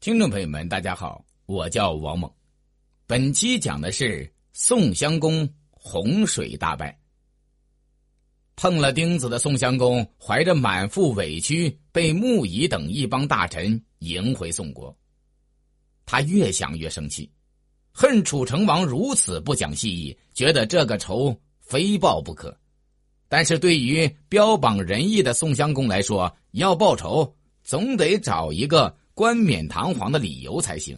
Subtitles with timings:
[0.00, 2.30] 听众朋友们，大家好，我叫王猛。
[3.04, 6.96] 本期讲的是宋襄公洪水大败。
[8.54, 14.96] 碰了钉子的宋襄公怀着满腹委屈，被穆仪等一帮大臣迎回宋国。
[16.06, 17.28] 他越想越生气，
[17.90, 22.56] 恨楚成王如此不讲信义，觉得这个仇非报不可。
[23.28, 28.96] 但是对于标榜仁义的宋襄公来说，要报仇，总得找一个。
[29.18, 30.96] 冠冕堂皇的理由才行。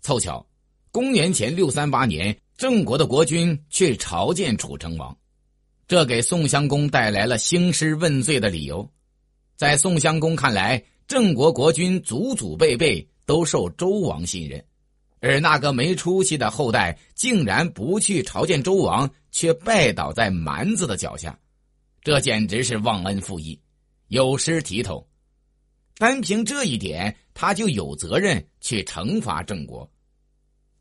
[0.00, 0.44] 凑巧，
[0.90, 5.16] 公元前六三八年，郑国的国君去朝见楚成王，
[5.86, 8.90] 这给宋襄公带来了兴师问罪的理由。
[9.54, 14.64] 在宋襄公看来，郑国国君祖祖辈辈都受周王信任，
[15.20, 21.38] 而那个没出息的后代竟然不去朝见周王，却拜倒在蛮子的脚下，
[22.02, 23.56] 这简直是忘恩负义，
[24.08, 25.06] 有失体统。
[25.98, 29.90] 单凭这一点，他就有责任去惩罚郑国。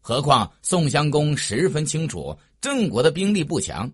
[0.01, 3.91] 何况宋襄公十分清楚，郑国的兵力不强，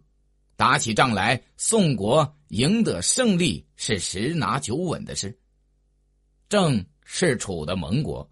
[0.55, 5.37] 打起仗来，宋国赢得胜利是十拿九稳的事。
[6.49, 8.29] 郑是楚的盟国，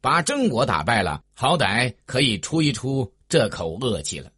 [0.00, 4.32] 把郑国打败了，好歹可以出一出这口恶气了。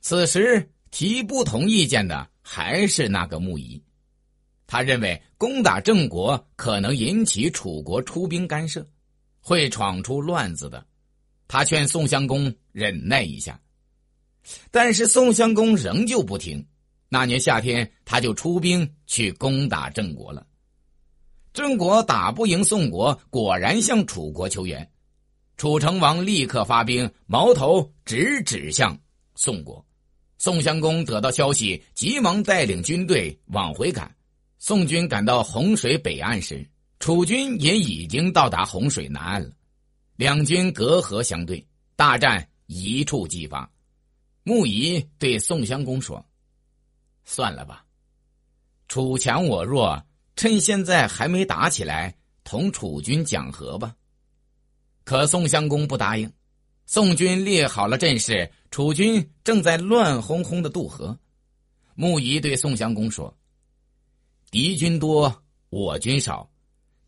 [0.00, 3.82] 此时提不同意见的还是那个木仪。
[4.72, 8.88] 他认为攻打郑国可能引起楚国出兵干涉，
[9.38, 10.82] 会闯出乱子的。
[11.46, 13.60] 他劝宋襄公忍耐一下，
[14.70, 16.66] 但是宋襄公仍旧不听。
[17.10, 20.46] 那年夏天，他就出兵去攻打郑国了。
[21.52, 24.90] 郑国打不赢宋国，果然向楚国求援。
[25.58, 28.98] 楚成王立刻发兵，矛头直指向
[29.34, 29.84] 宋国。
[30.38, 34.10] 宋襄公得到消息，急忙带领军队往回赶。
[34.64, 36.64] 宋军赶到洪水北岸时，
[37.00, 39.50] 楚军也已经到达洪水南岸了。
[40.14, 43.68] 两军隔河相对，大战一触即发。
[44.44, 46.24] 穆仪对宋襄公说
[47.26, 47.84] ：“算了吧，
[48.86, 50.00] 楚强我弱，
[50.36, 52.14] 趁现在还没打起来，
[52.44, 53.92] 同楚军讲和吧。”
[55.02, 56.32] 可宋襄公不答应。
[56.86, 61.18] 宋军列好了阵势，楚军正在乱哄哄的渡河。
[61.96, 63.36] 穆仪对宋襄公说。
[64.52, 66.50] 敌军多，我军少，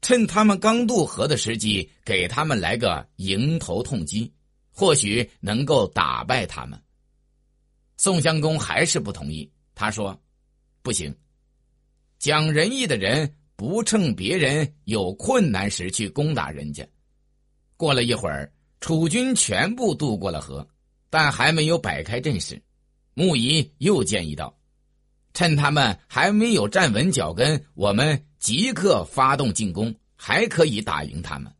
[0.01, 4.33] 趁他们刚渡河的时机，给他们来个迎头痛击，
[4.73, 6.83] 或许能够打败他们。
[7.99, 10.19] 宋襄公还是不同意，他说
[10.81, 11.15] ：“不行，
[12.19, 16.89] 讲仁义的人不趁别人有困难时去攻打人家。”
[17.77, 18.51] 过了一会儿，
[18.81, 20.67] 楚军全部渡过了河，
[21.11, 22.63] 但还没有摆开阵势。
[23.13, 24.59] 穆仪又建议道。
[25.35, 31.53] 趁他们还没有站稳脚跟，我们即刻发动进攻，还可以打赢他们。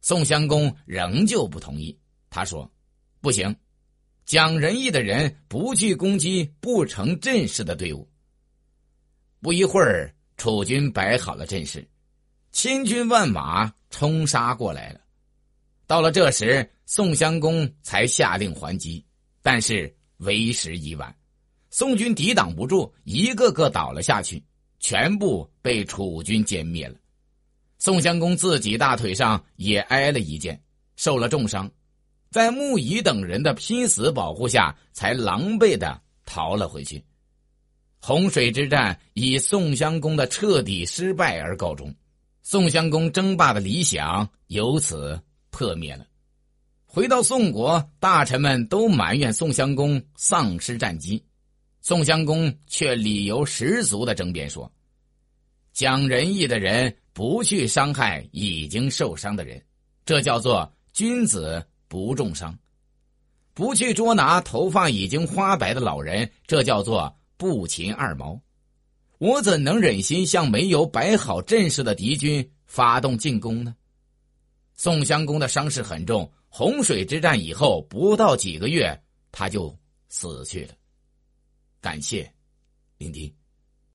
[0.00, 1.96] 宋襄公仍旧不同意，
[2.30, 2.68] 他说
[3.20, 3.54] ：“不行，
[4.24, 8.08] 讲仁义的人不去攻击不成阵势的队伍。”
[9.40, 11.86] 不一会儿，楚军摆好了阵势，
[12.52, 15.00] 千军万马冲杀过来了。
[15.86, 19.04] 到了这时，宋襄公才下令还击，
[19.42, 21.14] 但是为时已晚。
[21.72, 24.44] 宋军抵挡不住，一个个倒了下去，
[24.78, 26.94] 全部被楚军歼灭了。
[27.78, 30.62] 宋襄公自己大腿上也挨了一箭，
[30.96, 31.68] 受了重伤，
[32.30, 37.02] 在穆仪等人的拼死保护下，才狼狈的逃了回去。
[38.00, 41.94] 洪水之战以宋襄公的彻底失败而告终，
[42.42, 45.18] 宋襄公争霸的理想由此
[45.48, 46.06] 破灭了。
[46.84, 51.24] 回到宋国，大臣们都埋怨宋襄公丧失战机。
[51.82, 54.70] 宋襄公却理由十足的争辩说
[55.74, 59.60] ：“讲仁义的人不去伤害已经受伤的人，
[60.06, 62.54] 这叫做君子不重伤；
[63.52, 68.40] 不去捉拿头发已经花白的老人，这叫做不擒二毛。
[69.18, 73.74] 我怎能忍心向没有摆好阵势的敌军发动进攻呢？”
[74.76, 78.96] 宋襄公的伤势很重，洪水之战以后不到几个月，
[79.32, 79.76] 他就
[80.08, 80.74] 死去了。
[81.82, 82.32] 感谢
[82.96, 83.41] 聆听。